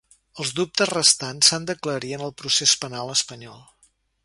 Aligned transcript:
Els 0.43 0.53
dubtes 0.59 0.89
restants 0.93 1.51
s’han 1.51 1.67
d’aclarir 1.69 2.11
en 2.19 2.25
el 2.29 2.35
procés 2.41 2.75
penal 2.87 3.15
espanyol. 3.19 3.63